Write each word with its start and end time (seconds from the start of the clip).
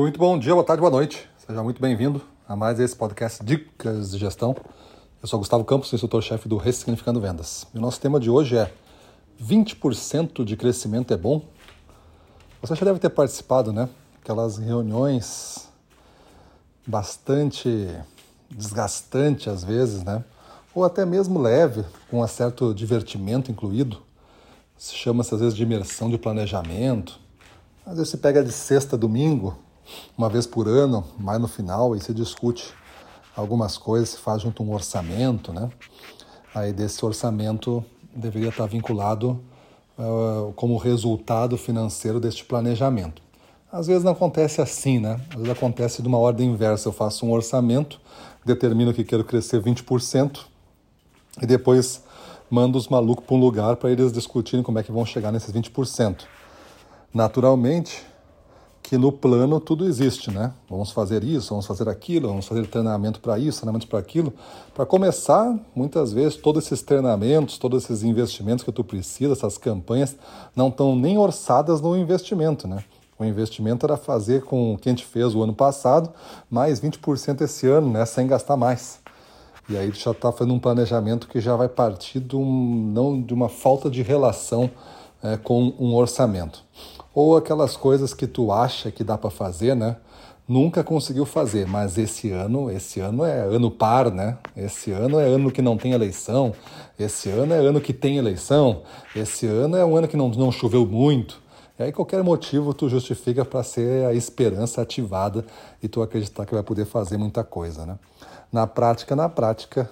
Muito 0.00 0.18
bom 0.18 0.38
dia, 0.38 0.54
boa 0.54 0.64
tarde, 0.64 0.80
boa 0.80 0.90
noite. 0.90 1.28
Seja 1.36 1.62
muito 1.62 1.78
bem-vindo 1.78 2.22
a 2.48 2.56
mais 2.56 2.80
esse 2.80 2.96
podcast 2.96 3.44
Dicas 3.44 4.12
de 4.12 4.16
Gestão. 4.16 4.56
Eu 5.22 5.28
sou 5.28 5.38
Gustavo 5.38 5.62
Campos, 5.62 5.92
instrutor-chefe 5.92 6.48
do 6.48 6.56
Ressignificando 6.56 7.20
Vendas. 7.20 7.66
E 7.74 7.76
o 7.76 7.82
nosso 7.82 8.00
tema 8.00 8.18
de 8.18 8.30
hoje 8.30 8.56
é 8.56 8.72
20% 9.38 10.42
de 10.42 10.56
crescimento 10.56 11.12
é 11.12 11.18
bom? 11.18 11.44
Você 12.62 12.74
já 12.74 12.86
deve 12.86 12.98
ter 12.98 13.10
participado, 13.10 13.74
né? 13.74 13.90
Aquelas 14.22 14.56
reuniões 14.56 15.68
bastante 16.86 17.86
desgastantes 18.50 19.48
às 19.48 19.62
vezes, 19.62 20.02
né? 20.02 20.24
Ou 20.74 20.82
até 20.82 21.04
mesmo 21.04 21.38
leve, 21.38 21.84
com 22.10 22.22
um 22.22 22.26
certo 22.26 22.72
divertimento 22.72 23.52
incluído. 23.52 23.98
Se 24.78 24.94
chama-se 24.94 25.34
às 25.34 25.40
vezes 25.40 25.54
de 25.54 25.62
imersão 25.62 26.08
de 26.08 26.16
planejamento 26.16 27.20
às 27.90 27.96
vezes 27.96 28.10
você 28.10 28.18
pega 28.18 28.42
de 28.42 28.52
sexta 28.52 28.96
domingo, 28.96 29.58
uma 30.16 30.28
vez 30.28 30.46
por 30.46 30.68
ano, 30.68 31.04
mais 31.18 31.40
no 31.40 31.48
final, 31.48 31.94
e 31.94 32.00
se 32.00 32.12
discute 32.12 32.72
algumas 33.36 33.78
coisas, 33.78 34.10
se 34.10 34.18
faz 34.18 34.42
junto 34.42 34.62
um 34.62 34.72
orçamento, 34.72 35.52
né? 35.52 35.70
Aí 36.54 36.72
desse 36.72 37.04
orçamento 37.04 37.84
deveria 38.14 38.48
estar 38.48 38.66
vinculado 38.66 39.40
uh, 39.98 40.52
como 40.54 40.76
resultado 40.76 41.56
financeiro 41.56 42.18
deste 42.18 42.44
planejamento. 42.44 43.22
Às 43.72 43.86
vezes 43.86 44.02
não 44.02 44.12
acontece 44.12 44.60
assim, 44.60 44.98
né? 44.98 45.20
Às 45.30 45.36
vezes 45.36 45.50
acontece 45.50 46.02
de 46.02 46.08
uma 46.08 46.18
ordem 46.18 46.50
inversa. 46.50 46.88
Eu 46.88 46.92
faço 46.92 47.24
um 47.24 47.30
orçamento, 47.30 48.00
determino 48.44 48.92
que 48.92 49.04
quero 49.04 49.22
crescer 49.22 49.62
20% 49.62 50.40
e 51.40 51.46
depois 51.46 52.02
mando 52.50 52.76
os 52.76 52.88
malucos 52.88 53.24
para 53.24 53.36
um 53.36 53.38
lugar 53.38 53.76
para 53.76 53.92
eles 53.92 54.12
discutirem 54.12 54.64
como 54.64 54.80
é 54.80 54.82
que 54.82 54.90
vão 54.90 55.06
chegar 55.06 55.30
nesses 55.30 55.52
20%. 55.52 56.22
Naturalmente 57.14 58.04
que 58.90 58.98
no 58.98 59.12
plano 59.12 59.60
tudo 59.60 59.86
existe, 59.86 60.32
né? 60.32 60.52
Vamos 60.68 60.90
fazer 60.90 61.22
isso, 61.22 61.50
vamos 61.50 61.64
fazer 61.64 61.88
aquilo, 61.88 62.26
vamos 62.26 62.48
fazer 62.48 62.66
treinamento 62.66 63.20
para 63.20 63.38
isso, 63.38 63.60
treinamento 63.60 63.86
para 63.86 64.00
aquilo. 64.00 64.32
Para 64.74 64.84
começar, 64.84 65.56
muitas 65.76 66.12
vezes 66.12 66.34
todos 66.34 66.64
esses 66.66 66.82
treinamentos, 66.82 67.56
todos 67.56 67.84
esses 67.84 68.02
investimentos 68.02 68.64
que 68.64 68.72
tu 68.72 68.82
precisa, 68.82 69.32
essas 69.32 69.56
campanhas, 69.56 70.16
não 70.56 70.66
estão 70.66 70.96
nem 70.96 71.16
orçadas 71.18 71.80
no 71.80 71.96
investimento, 71.96 72.66
né? 72.66 72.82
O 73.16 73.24
investimento 73.24 73.86
era 73.86 73.96
fazer 73.96 74.42
com 74.42 74.74
o 74.74 74.76
que 74.76 74.88
a 74.88 74.92
gente 74.92 75.06
fez 75.06 75.36
o 75.36 75.42
ano 75.44 75.54
passado, 75.54 76.12
mais 76.50 76.80
20% 76.80 77.42
esse 77.42 77.68
ano, 77.68 77.92
né? 77.92 78.04
Sem 78.04 78.26
gastar 78.26 78.56
mais. 78.56 78.98
E 79.68 79.76
aí 79.76 79.92
já 79.92 80.10
está 80.10 80.32
fazendo 80.32 80.54
um 80.54 80.58
planejamento 80.58 81.28
que 81.28 81.40
já 81.40 81.54
vai 81.54 81.68
partir 81.68 82.18
de, 82.18 82.34
um, 82.34 82.90
não, 82.92 83.22
de 83.22 83.32
uma 83.32 83.48
falta 83.48 83.88
de 83.88 84.02
relação 84.02 84.68
é, 85.22 85.36
com 85.36 85.72
um 85.78 85.94
orçamento 85.94 86.64
ou 87.20 87.36
aquelas 87.36 87.76
coisas 87.76 88.14
que 88.14 88.26
tu 88.26 88.50
acha 88.50 88.90
que 88.90 89.04
dá 89.04 89.18
para 89.18 89.30
fazer, 89.30 89.76
né? 89.76 89.96
Nunca 90.48 90.82
conseguiu 90.82 91.26
fazer, 91.26 91.66
mas 91.66 91.96
esse 91.96 92.30
ano, 92.32 92.70
esse 92.70 92.98
ano 92.98 93.24
é 93.24 93.40
ano 93.40 93.70
par, 93.70 94.10
né? 94.10 94.38
Esse 94.56 94.90
ano 94.90 95.20
é 95.20 95.26
ano 95.26 95.52
que 95.52 95.62
não 95.62 95.76
tem 95.76 95.92
eleição, 95.92 96.52
esse 96.98 97.28
ano 97.28 97.54
é 97.54 97.58
ano 97.58 97.80
que 97.80 97.92
tem 97.92 98.16
eleição, 98.16 98.82
esse 99.14 99.46
ano 99.46 99.76
é 99.76 99.84
um 99.84 99.96
ano 99.96 100.08
que 100.08 100.16
não, 100.16 100.28
não 100.30 100.50
choveu 100.50 100.86
muito. 100.86 101.40
E 101.78 101.82
aí 101.82 101.92
qualquer 101.92 102.22
motivo 102.22 102.74
tu 102.74 102.88
justifica 102.88 103.44
para 103.44 103.62
ser 103.62 104.06
a 104.06 104.14
esperança 104.14 104.82
ativada 104.82 105.44
e 105.82 105.88
tu 105.88 106.02
acreditar 106.02 106.46
que 106.46 106.54
vai 106.54 106.62
poder 106.62 106.86
fazer 106.86 107.16
muita 107.16 107.44
coisa, 107.44 107.86
né? 107.86 107.98
Na 108.50 108.66
prática, 108.66 109.14
na 109.14 109.28
prática, 109.28 109.88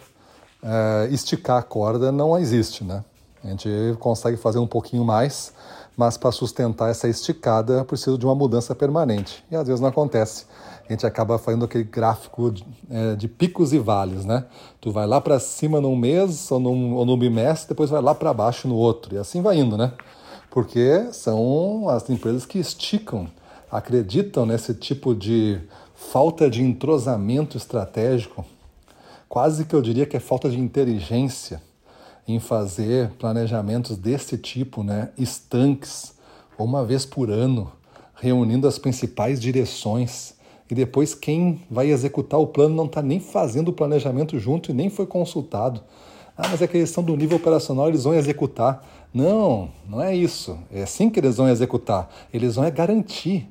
é, 0.62 1.08
esticar 1.10 1.58
a 1.58 1.62
corda 1.62 2.10
não 2.10 2.36
existe, 2.38 2.82
né? 2.82 3.04
A 3.44 3.48
gente 3.48 3.68
consegue 4.00 4.36
fazer 4.36 4.58
um 4.58 4.66
pouquinho 4.66 5.04
mais, 5.04 5.52
mas 5.98 6.16
para 6.16 6.30
sustentar 6.30 6.90
essa 6.90 7.08
esticada 7.08 7.84
precisa 7.84 8.16
de 8.16 8.24
uma 8.24 8.34
mudança 8.34 8.72
permanente. 8.72 9.44
E 9.50 9.56
às 9.56 9.66
vezes 9.66 9.80
não 9.80 9.88
acontece. 9.88 10.46
A 10.88 10.92
gente 10.92 11.04
acaba 11.04 11.36
fazendo 11.38 11.64
aquele 11.64 11.82
gráfico 11.82 12.52
de, 12.52 12.64
é, 12.88 13.16
de 13.16 13.26
picos 13.26 13.72
e 13.72 13.80
vales, 13.80 14.24
né? 14.24 14.44
Tu 14.80 14.92
vai 14.92 15.08
lá 15.08 15.20
para 15.20 15.40
cima 15.40 15.80
num 15.80 15.96
mês 15.96 16.52
ou 16.52 16.60
num, 16.60 16.94
ou 16.94 17.04
num 17.04 17.18
bimestre, 17.18 17.70
depois 17.70 17.90
vai 17.90 18.00
lá 18.00 18.14
para 18.14 18.32
baixo 18.32 18.68
no 18.68 18.76
outro. 18.76 19.12
E 19.16 19.18
assim 19.18 19.42
vai 19.42 19.58
indo, 19.58 19.76
né? 19.76 19.92
Porque 20.52 21.08
são 21.10 21.88
as 21.88 22.08
empresas 22.08 22.46
que 22.46 22.60
esticam, 22.60 23.26
acreditam 23.68 24.46
nesse 24.46 24.74
tipo 24.74 25.16
de 25.16 25.60
falta 25.96 26.48
de 26.48 26.62
entrosamento 26.62 27.56
estratégico. 27.56 28.46
Quase 29.28 29.64
que 29.64 29.74
eu 29.74 29.82
diria 29.82 30.06
que 30.06 30.16
é 30.16 30.20
falta 30.20 30.48
de 30.48 30.60
inteligência 30.60 31.60
em 32.28 32.38
fazer 32.38 33.10
planejamentos 33.18 33.96
desse 33.96 34.36
tipo, 34.36 34.82
né, 34.82 35.08
estanques, 35.16 36.14
uma 36.58 36.84
vez 36.84 37.06
por 37.06 37.30
ano, 37.30 37.72
reunindo 38.14 38.68
as 38.68 38.78
principais 38.78 39.40
direções. 39.40 40.34
E 40.70 40.74
depois 40.74 41.14
quem 41.14 41.62
vai 41.70 41.90
executar 41.90 42.38
o 42.38 42.46
plano 42.46 42.74
não 42.74 42.84
está 42.84 43.00
nem 43.00 43.18
fazendo 43.18 43.68
o 43.68 43.72
planejamento 43.72 44.38
junto 44.38 44.70
e 44.70 44.74
nem 44.74 44.90
foi 44.90 45.06
consultado. 45.06 45.80
Ah, 46.36 46.48
mas 46.48 46.60
é 46.60 46.66
que 46.66 46.76
eles 46.76 46.90
são 46.90 47.02
do 47.02 47.16
nível 47.16 47.38
operacional, 47.38 47.88
eles 47.88 48.04
vão 48.04 48.14
executar. 48.14 48.86
Não, 49.12 49.70
não 49.88 50.02
é 50.02 50.14
isso. 50.14 50.58
É 50.70 50.82
assim 50.82 51.08
que 51.08 51.18
eles 51.18 51.38
vão 51.38 51.48
executar. 51.48 52.10
Eles 52.32 52.56
vão 52.56 52.64
é 52.64 52.70
garantir. 52.70 53.48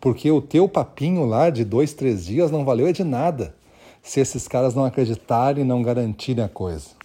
Porque 0.00 0.30
o 0.30 0.40
teu 0.40 0.68
papinho 0.68 1.26
lá 1.26 1.50
de 1.50 1.64
dois, 1.64 1.92
três 1.92 2.26
dias 2.26 2.52
não 2.52 2.64
valeu 2.64 2.86
é 2.86 2.92
de 2.92 3.02
nada 3.02 3.56
se 4.00 4.20
esses 4.20 4.46
caras 4.46 4.74
não 4.74 4.84
acreditarem 4.84 5.64
e 5.64 5.66
não 5.66 5.82
garantirem 5.82 6.44
a 6.44 6.48
coisa. 6.48 6.97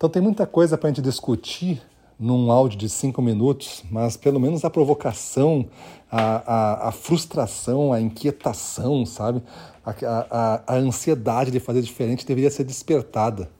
Então 0.00 0.08
tem 0.08 0.22
muita 0.22 0.46
coisa 0.46 0.78
para 0.78 0.88
a 0.88 0.90
gente 0.90 1.02
discutir 1.02 1.82
num 2.18 2.50
áudio 2.50 2.78
de 2.78 2.88
cinco 2.88 3.20
minutos, 3.20 3.84
mas 3.90 4.16
pelo 4.16 4.40
menos 4.40 4.64
a 4.64 4.70
provocação, 4.70 5.68
a, 6.10 6.86
a, 6.86 6.88
a 6.88 6.90
frustração, 6.90 7.92
a 7.92 8.00
inquietação, 8.00 9.04
sabe? 9.04 9.42
A, 9.84 9.90
a, 10.30 10.62
a, 10.66 10.76
ansiedade 10.78 11.50
de 11.50 11.60
fazer 11.60 11.82
diferente 11.82 12.24
deveria 12.24 12.50
ser 12.50 12.64
despertada 12.64 13.50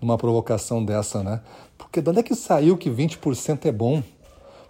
numa 0.00 0.16
provocação 0.16 0.84
dessa, 0.84 1.24
né? 1.24 1.40
Porque 1.76 2.00
de 2.00 2.08
onde 2.08 2.20
é 2.20 2.22
que 2.22 2.36
saiu 2.36 2.76
que 2.76 2.88
20% 2.88 3.66
é 3.66 3.72
bom? 3.72 4.00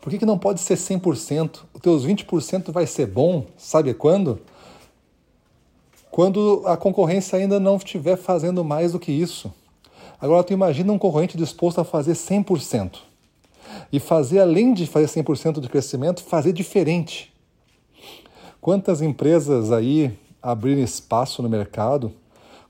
Por 0.00 0.08
que, 0.08 0.16
que 0.16 0.24
não 0.24 0.38
pode 0.38 0.62
ser 0.62 0.78
100%? 0.78 1.58
Os 1.74 1.80
teus 1.82 2.06
20% 2.06 2.72
vai 2.72 2.86
ser 2.86 3.04
bom, 3.04 3.44
sabe 3.54 3.92
quando? 3.92 4.40
Quando 6.10 6.62
a 6.64 6.74
concorrência 6.74 7.38
ainda 7.38 7.60
não 7.60 7.76
estiver 7.76 8.16
fazendo 8.16 8.64
mais 8.64 8.92
do 8.92 8.98
que 8.98 9.12
isso. 9.12 9.52
Agora 10.20 10.42
tu 10.42 10.52
imagina 10.52 10.92
um 10.92 10.98
concorrente 10.98 11.36
disposto 11.36 11.80
a 11.80 11.84
fazer 11.84 12.12
100%. 12.12 12.98
E 13.92 14.00
fazer, 14.00 14.40
além 14.40 14.74
de 14.74 14.86
fazer 14.86 15.06
100% 15.06 15.60
de 15.60 15.68
crescimento, 15.68 16.22
fazer 16.22 16.52
diferente. 16.52 17.32
Quantas 18.60 19.00
empresas 19.00 19.70
aí 19.70 20.12
abriram 20.42 20.82
espaço 20.82 21.42
no 21.42 21.48
mercado? 21.48 22.12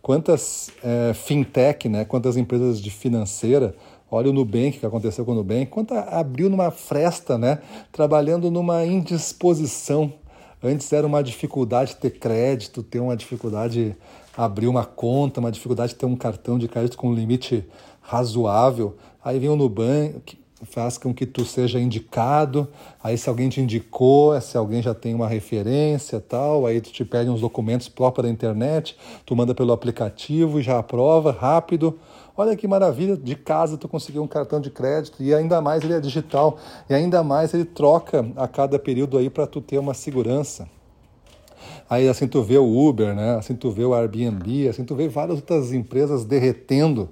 Quantas 0.02 0.70
é, 0.82 1.12
fintech, 1.14 1.88
né? 1.88 2.04
quantas 2.04 2.36
empresas 2.36 2.80
de 2.80 2.90
financeira 2.90 3.74
Olha 4.10 4.30
o 4.30 4.32
Nubank, 4.32 4.78
que 4.78 4.86
aconteceu 4.86 5.22
com 5.22 5.32
o 5.32 5.34
Nubank, 5.34 5.66
quanto 5.66 5.92
abriu 5.92 6.48
numa 6.48 6.70
fresta, 6.70 7.36
né? 7.36 7.58
Trabalhando 7.92 8.50
numa 8.50 8.86
indisposição. 8.86 10.10
Antes 10.62 10.90
era 10.94 11.06
uma 11.06 11.22
dificuldade 11.22 11.94
ter 11.96 12.18
crédito, 12.18 12.82
ter 12.82 13.00
uma 13.00 13.14
dificuldade 13.14 13.94
abrir 14.38 14.68
uma 14.68 14.84
conta, 14.84 15.40
uma 15.40 15.50
dificuldade 15.50 15.94
de 15.94 15.98
ter 15.98 16.06
um 16.06 16.14
cartão 16.14 16.56
de 16.56 16.68
crédito 16.68 16.96
com 16.96 17.08
um 17.08 17.12
limite 17.12 17.66
razoável. 18.00 18.96
Aí 19.22 19.36
vem 19.36 19.48
o 19.48 19.56
Nubank, 19.56 20.38
faz 20.62 20.96
com 20.96 21.12
que 21.12 21.26
tu 21.26 21.44
seja 21.44 21.80
indicado. 21.80 22.68
Aí 23.02 23.18
se 23.18 23.28
alguém 23.28 23.48
te 23.48 23.60
indicou, 23.60 24.40
se 24.40 24.56
alguém 24.56 24.80
já 24.80 24.94
tem 24.94 25.12
uma 25.12 25.26
referência 25.26 26.20
tal, 26.20 26.66
aí 26.66 26.80
tu 26.80 26.92
te 26.92 27.04
pede 27.04 27.28
uns 27.28 27.40
documentos 27.40 27.88
próprios 27.88 28.28
da 28.28 28.32
internet, 28.32 28.96
tu 29.26 29.34
manda 29.34 29.52
pelo 29.56 29.72
aplicativo 29.72 30.60
e 30.60 30.62
já 30.62 30.78
aprova 30.78 31.32
rápido. 31.32 31.98
Olha 32.36 32.56
que 32.56 32.68
maravilha, 32.68 33.16
de 33.16 33.34
casa 33.34 33.76
tu 33.76 33.88
conseguiu 33.88 34.22
um 34.22 34.28
cartão 34.28 34.60
de 34.60 34.70
crédito 34.70 35.20
e 35.20 35.34
ainda 35.34 35.60
mais 35.60 35.82
ele 35.82 35.94
é 35.94 36.00
digital 36.00 36.58
e 36.88 36.94
ainda 36.94 37.24
mais 37.24 37.52
ele 37.52 37.64
troca 37.64 38.24
a 38.36 38.46
cada 38.46 38.78
período 38.78 39.18
aí 39.18 39.28
para 39.28 39.48
tu 39.48 39.60
ter 39.60 39.78
uma 39.78 39.94
segurança. 39.94 40.77
Aí 41.90 42.06
assim 42.06 42.28
tu 42.28 42.42
vê 42.42 42.58
o 42.58 42.88
Uber, 42.88 43.14
né? 43.14 43.36
assim 43.36 43.54
tu 43.54 43.70
vê 43.70 43.84
o 43.84 43.94
Airbnb, 43.94 44.68
assim 44.68 44.84
tu 44.84 44.94
vê 44.94 45.08
várias 45.08 45.38
outras 45.38 45.72
empresas 45.72 46.24
derretendo 46.24 47.08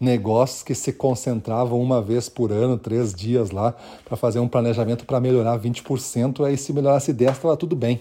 negócios 0.00 0.62
que 0.62 0.74
se 0.74 0.92
concentravam 0.92 1.80
uma 1.80 2.02
vez 2.02 2.28
por 2.28 2.50
ano, 2.50 2.76
três 2.76 3.14
dias 3.14 3.50
lá, 3.50 3.74
para 4.04 4.16
fazer 4.16 4.40
um 4.40 4.48
planejamento 4.48 5.06
para 5.06 5.20
melhorar 5.20 5.58
20%. 5.58 6.44
Aí 6.44 6.56
se 6.56 6.72
melhorasse 6.72 7.12
10, 7.12 7.32
estava 7.32 7.56
tudo 7.56 7.76
bem. 7.76 8.00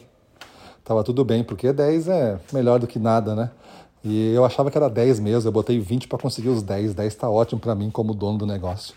Estava 0.79 1.03
tudo 1.03 1.23
bem, 1.23 1.43
porque 1.43 1.71
10 1.71 2.07
é 2.07 2.39
melhor 2.51 2.79
do 2.79 2.87
que 2.87 2.99
nada, 2.99 3.33
né? 3.33 3.51
E 4.03 4.33
eu 4.33 4.43
achava 4.45 4.69
que 4.69 4.77
era 4.77 4.89
10 4.89 5.19
mesmo, 5.19 5.47
eu 5.47 5.51
botei 5.51 5.79
20 5.79 6.07
para 6.07 6.17
conseguir 6.17 6.49
os 6.49 6.61
10. 6.61 6.93
10 6.93 7.07
está 7.07 7.29
ótimo 7.29 7.61
para 7.61 7.73
mim 7.73 7.89
como 7.89 8.13
dono 8.13 8.39
do 8.39 8.45
negócio. 8.45 8.93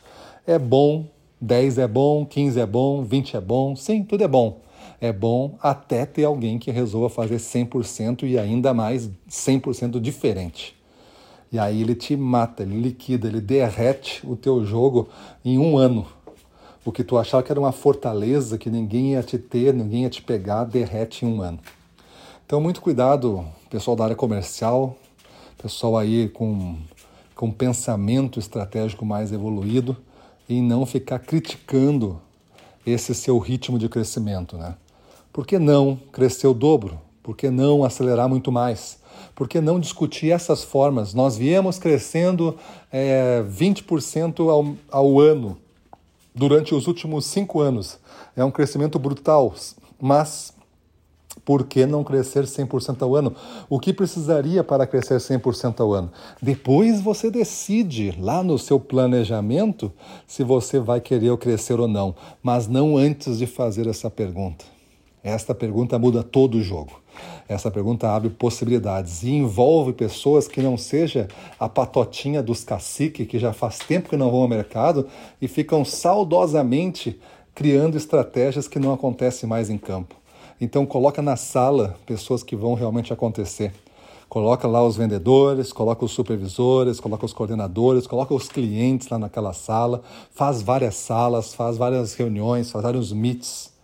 É 0.47 0.59
bom, 0.59 1.07
10 1.41 1.79
é 1.79 1.87
bom, 1.87 2.27
15 2.27 2.61
é 2.61 2.67
bom, 2.67 3.05
20 3.05 3.37
é 3.37 3.41
bom, 3.41 3.77
sim, 3.77 4.03
tudo 4.03 4.25
é 4.25 4.29
bom 4.29 4.68
é 5.01 5.13
bom 5.13 5.57
até 5.63 6.05
ter 6.05 6.25
alguém 6.25 6.59
que 6.59 6.71
resolva 6.71 7.09
fazer 7.09 7.37
100% 7.37 8.25
e 8.25 8.39
ainda 8.39 8.75
mais 8.75 9.09
100% 9.31 10.01
diferente. 10.01 10.77
E 11.51 11.59
aí 11.59 11.81
ele 11.81 11.95
te 11.95 12.17
mata, 12.17 12.63
ele 12.63 12.81
liquida, 12.81 13.29
ele 13.29 13.41
derrete 13.41 14.27
o 14.27 14.37
teu 14.37 14.65
jogo 14.65 15.09
em 15.45 15.59
um 15.59 15.79
ano. 15.79 16.07
o 16.85 16.93
que 16.93 17.05
tu 17.05 17.19
achava 17.19 17.43
que 17.43 17.53
era 17.53 17.61
uma 17.61 17.73
fortaleza 17.73 18.57
que 18.57 18.71
ninguém 18.71 19.13
ia 19.13 19.23
te 19.23 19.39
ter, 19.39 19.75
ninguém 19.75 20.05
ia 20.05 20.11
te 20.11 20.23
pegar, 20.23 20.65
derrete 20.65 21.25
em 21.25 21.29
um 21.29 21.43
ano. 21.43 21.59
Então, 22.47 22.61
muito 22.63 22.81
cuidado, 22.81 23.45
pessoal 23.69 23.95
da 23.95 24.05
área 24.05 24.17
comercial, 24.17 24.97
pessoal 25.61 25.99
aí 25.99 26.31
com, 26.31 26.77
com 27.35 27.51
pensamento 27.51 28.39
estratégico 28.39 29.05
mais 29.05 29.33
evoluído, 29.33 29.95
em 30.49 30.63
não 30.63 30.87
ficar 30.87 31.19
criticando 31.19 32.19
esse 32.87 33.15
seu 33.15 33.39
ritmo 33.39 33.79
de 33.79 33.87
crescimento. 33.87 34.57
Né? 34.57 34.75
Por 35.39 35.47
que 35.47 35.57
não 35.57 35.97
crescer 36.11 36.49
o 36.49 36.53
dobro? 36.53 37.01
Por 37.23 37.37
que 37.37 37.49
não 37.49 37.85
acelerar 37.85 38.29
muito 38.29 38.51
mais? 38.51 38.99
Por 39.37 39.47
que 39.47 39.61
não 39.61 39.79
discutir 39.79 40.33
essas 40.33 40.65
formas? 40.65 41.15
Nós 41.15 41.37
viemos 41.37 41.79
crescendo 41.79 42.57
é, 42.91 43.45
20% 43.49 44.51
ao, 44.51 44.75
ao 44.91 45.21
ano 45.21 45.57
durante 46.35 46.75
os 46.75 46.89
últimos 46.89 47.25
cinco 47.25 47.61
anos. 47.61 48.01
É 48.35 48.45
um 48.45 48.51
crescimento 48.51 48.99
brutal, 48.99 49.55
mas 50.01 50.53
por 51.45 51.69
que 51.69 51.87
não 51.87 52.03
crescer 52.03 52.43
100% 52.43 53.01
ao 53.03 53.15
ano? 53.15 53.33
O 53.71 53.79
que 53.79 53.93
precisaria 53.93 54.65
para 54.65 54.89
crescer 54.89 55.19
100% 55.19 55.79
ao 55.79 55.95
ano? 55.95 56.11
Depois 56.43 57.01
você 57.01 57.31
decide 57.31 58.13
lá 58.19 58.43
no 58.43 58.59
seu 58.59 58.81
planejamento 58.81 59.93
se 60.27 60.43
você 60.43 60.81
vai 60.81 61.01
querer 61.01 61.37
crescer 61.37 61.79
ou 61.79 61.87
não, 61.87 62.13
mas 62.43 62.67
não 62.67 62.97
antes 62.97 63.39
de 63.39 63.47
fazer 63.47 63.87
essa 63.87 64.11
pergunta. 64.11 64.78
Esta 65.29 65.55
pergunta 65.55 65.99
muda 65.99 66.23
todo 66.23 66.57
o 66.57 66.63
jogo. 66.63 67.01
Essa 67.47 67.71
pergunta 67.71 68.09
abre 68.09 68.31
possibilidades 68.31 69.23
e 69.23 69.31
envolve 69.31 69.93
pessoas 69.93 70.49
que 70.49 70.63
não 70.63 70.79
seja 70.79 71.29
a 71.61 71.69
patotinha 71.69 72.43
dos 72.43 72.65
caciques 72.65 73.27
que 73.27 73.39
já 73.39 73.53
faz 73.53 73.79
tempo 73.79 74.09
que 74.09 74.17
não 74.17 74.31
vão 74.31 74.41
ao 74.41 74.49
mercado 74.49 75.07
e 75.41 75.47
ficam 75.47 75.85
saudosamente 75.85 77.21
criando 77.55 77.97
estratégias 77.97 78.67
que 78.67 78.79
não 78.79 78.93
acontecem 78.93 79.47
mais 79.47 79.69
em 79.69 79.77
campo. 79.77 80.15
Então 80.59 80.87
coloca 80.87 81.21
na 81.21 81.37
sala 81.37 81.97
pessoas 82.07 82.43
que 82.43 82.57
vão 82.57 82.73
realmente 82.73 83.13
acontecer. 83.13 83.73
Coloca 84.31 84.67
lá 84.67 84.83
os 84.83 84.97
vendedores, 84.97 85.73
coloca 85.73 86.05
os 86.05 86.13
supervisores, 86.13 87.01
coloca 87.01 87.27
os 87.27 87.33
coordenadores, 87.33 88.07
coloca 88.07 88.35
os 88.35 88.49
clientes 88.49 89.09
lá 89.09 89.19
naquela 89.19 89.53
sala, 89.53 90.03
faz 90.31 90.63
várias 90.63 90.97
salas, 90.97 91.53
faz 91.53 91.77
várias 91.77 92.15
reuniões, 92.15 92.71
faz 92.71 92.83
vários 92.83 93.13
meets. 93.13 93.78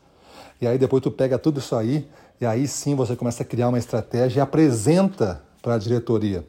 E 0.61 0.67
aí 0.67 0.79
depois 0.79 1.03
tu 1.03 1.11
pega 1.11 1.39
tudo 1.39 1.59
isso 1.59 1.75
aí 1.77 2.09
e 2.41 2.47
aí 2.47 2.67
sim 2.67 2.95
você 2.95 3.15
começa 3.15 3.43
a 3.43 3.47
criar 3.47 3.69
uma 3.69 3.79
estratégia 3.79 4.41
e 4.41 4.43
apresenta 4.43 5.43
para 5.63 5.75
a 5.75 5.79
diretoria. 5.79 6.45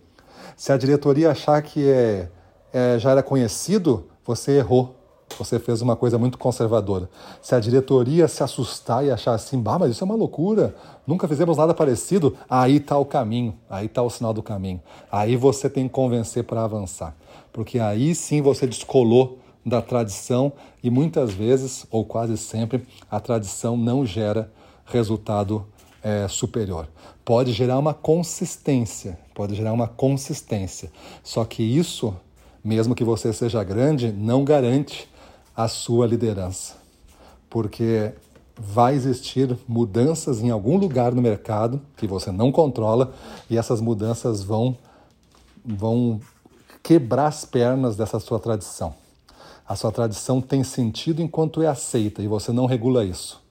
Se 0.55 0.71
a 0.71 0.77
diretoria 0.77 1.31
achar 1.31 1.61
que 1.61 1.87
é, 1.87 2.29
é, 2.73 2.99
já 2.99 3.11
era 3.11 3.23
conhecido, 3.23 4.07
você 4.25 4.57
errou. 4.57 4.95
Você 5.37 5.59
fez 5.59 5.81
uma 5.81 5.95
coisa 5.95 6.17
muito 6.17 6.37
conservadora. 6.37 7.09
Se 7.41 7.55
a 7.55 7.59
diretoria 7.59 8.27
se 8.27 8.43
assustar 8.43 9.03
e 9.05 9.11
achar 9.11 9.33
assim, 9.33 9.59
bah, 9.59 9.77
mas 9.77 9.91
isso 9.91 10.03
é 10.03 10.05
uma 10.05 10.15
loucura, 10.15 10.75
nunca 11.05 11.27
fizemos 11.27 11.57
nada 11.57 11.73
parecido, 11.73 12.37
aí 12.49 12.77
está 12.77 12.97
o 12.97 13.05
caminho, 13.05 13.53
aí 13.69 13.87
está 13.87 14.01
o 14.01 14.09
sinal 14.09 14.33
do 14.33 14.43
caminho. 14.43 14.81
Aí 15.11 15.35
você 15.35 15.69
tem 15.69 15.87
que 15.87 15.93
convencer 15.93 16.43
para 16.43 16.63
avançar. 16.63 17.15
Porque 17.51 17.79
aí 17.79 18.15
sim 18.15 18.41
você 18.41 18.65
descolou 18.67 19.39
da 19.65 19.81
tradição 19.81 20.53
e 20.83 20.89
muitas 20.89 21.33
vezes, 21.33 21.85
ou 21.89 22.05
quase 22.05 22.37
sempre, 22.37 22.85
a 23.09 23.19
tradição 23.19 23.75
não 23.75 24.05
gera 24.05 24.51
resultado 24.85 25.65
é, 26.03 26.27
superior. 26.27 26.87
Pode 27.23 27.51
gerar 27.51 27.79
uma 27.79 27.93
consistência, 27.93 29.17
pode 29.33 29.55
gerar 29.55 29.73
uma 29.73 29.87
consistência. 29.87 30.91
Só 31.23 31.43
que 31.43 31.63
isso, 31.63 32.15
mesmo 32.63 32.93
que 32.93 33.03
você 33.03 33.33
seja 33.33 33.63
grande, 33.63 34.11
não 34.11 34.43
garante 34.43 35.09
a 35.57 35.67
sua 35.67 36.05
liderança. 36.05 36.75
Porque 37.49 38.13
vai 38.57 38.93
existir 38.93 39.57
mudanças 39.67 40.41
em 40.41 40.49
algum 40.49 40.77
lugar 40.77 41.13
no 41.13 41.21
mercado 41.21 41.81
que 41.97 42.07
você 42.07 42.31
não 42.31 42.51
controla 42.51 43.13
e 43.49 43.57
essas 43.57 43.81
mudanças 43.81 44.43
vão 44.43 44.77
vão 45.65 46.21
quebrar 46.83 47.27
as 47.27 47.43
pernas 47.43 47.95
dessa 47.95 48.19
sua 48.19 48.39
tradição. 48.39 48.93
A 49.67 49.75
sua 49.75 49.91
tradição 49.91 50.41
tem 50.41 50.63
sentido 50.63 51.21
enquanto 51.21 51.61
é 51.61 51.67
aceita 51.67 52.21
e 52.21 52.27
você 52.27 52.51
não 52.51 52.65
regula 52.65 53.03
isso 53.03 53.45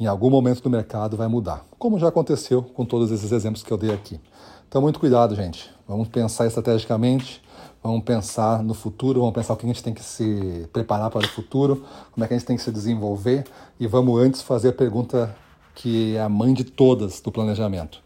em 0.00 0.06
algum 0.06 0.30
momento 0.30 0.62
do 0.62 0.70
mercado 0.70 1.16
vai 1.16 1.26
mudar, 1.26 1.66
como 1.76 1.98
já 1.98 2.08
aconteceu 2.08 2.62
com 2.62 2.84
todos 2.84 3.10
esses 3.10 3.32
exemplos 3.32 3.64
que 3.64 3.72
eu 3.72 3.76
dei 3.76 3.92
aqui. 3.92 4.20
Então, 4.68 4.80
muito 4.80 5.00
cuidado, 5.00 5.34
gente. 5.34 5.70
Vamos 5.88 6.08
pensar 6.08 6.46
estrategicamente, 6.46 7.42
vamos 7.82 8.04
pensar 8.04 8.62
no 8.62 8.74
futuro, 8.74 9.20
vamos 9.20 9.34
pensar 9.34 9.54
o 9.54 9.56
que 9.56 9.66
a 9.66 9.68
gente 9.68 9.82
tem 9.82 9.92
que 9.92 10.02
se 10.02 10.68
preparar 10.72 11.10
para 11.10 11.26
o 11.26 11.28
futuro, 11.28 11.84
como 12.12 12.24
é 12.24 12.28
que 12.28 12.34
a 12.34 12.38
gente 12.38 12.46
tem 12.46 12.56
que 12.56 12.62
se 12.62 12.70
desenvolver 12.70 13.44
e 13.80 13.86
vamos 13.86 14.20
antes 14.20 14.42
fazer 14.42 14.68
a 14.68 14.72
pergunta 14.72 15.34
que 15.74 16.16
é 16.16 16.20
a 16.20 16.28
mãe 16.28 16.52
de 16.52 16.64
todas 16.64 17.20
do 17.20 17.32
planejamento: 17.32 18.00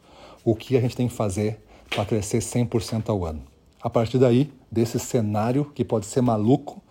o 0.45 0.55
que 0.55 0.77
a 0.77 0.81
gente 0.81 0.97
tem 0.97 1.09
que 1.09 1.15
fazer 1.15 1.63
para 1.91 2.07
crescer 2.07 2.39
100% 2.39 3.11
ao 3.11 3.25
ano? 3.27 3.52
A 3.83 3.91
partir 3.91 4.19
daí, 4.19 4.53
desse 4.71 4.99
cenário 4.99 5.71
que 5.75 5.85
pode 5.85 6.07
ser 6.07 6.21
maluco, 6.21 6.83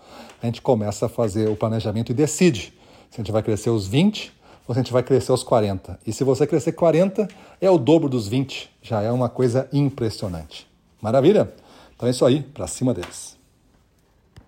a 0.42 0.46
gente 0.46 0.62
começa 0.62 1.06
a 1.06 1.10
fazer 1.10 1.50
o 1.50 1.56
planejamento 1.56 2.12
e 2.12 2.16
decide 2.16 2.74
se 3.10 3.20
a 3.20 3.24
gente 3.24 3.32
vai 3.32 3.42
crescer 3.42 3.70
os 3.70 3.88
20 3.88 4.42
a 4.72 4.74
gente 4.74 4.92
vai 4.92 5.04
crescer 5.04 5.32
aos 5.32 5.44
40. 5.44 6.00
E 6.06 6.14
se 6.14 6.24
você 6.24 6.48
crescer 6.48 6.72
40, 6.72 7.28
é 7.60 7.70
o 7.70 7.78
dobro 7.78 8.10
dos 8.10 8.28
20. 8.28 8.70
Já 8.82 9.02
é 9.02 9.12
uma 9.12 9.30
coisa 9.30 9.68
impressionante. 9.72 10.68
Maravilha? 11.02 11.54
Então 11.96 12.08
é 12.08 12.12
isso 12.12 12.26
aí, 12.26 12.42
para 12.42 12.68
cima 12.68 12.94
deles. 12.94 13.41